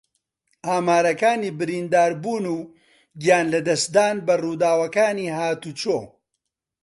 [0.67, 2.57] ئامارەکانی برینداربوون و
[3.21, 5.97] گیانلەدەستدان بە ڕووداوەکانی ھاتوچۆ